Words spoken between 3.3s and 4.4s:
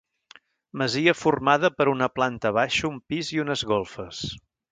i unes golfes.